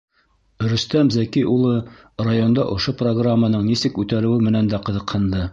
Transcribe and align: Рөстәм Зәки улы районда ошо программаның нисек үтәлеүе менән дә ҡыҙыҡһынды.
Рөстәм 0.71 1.11
Зәки 1.15 1.43
улы 1.57 1.75
районда 2.29 2.67
ошо 2.79 2.97
программаның 3.05 3.71
нисек 3.71 4.03
үтәлеүе 4.07 4.45
менән 4.51 4.75
дә 4.77 4.85
ҡыҙыҡһынды. 4.89 5.49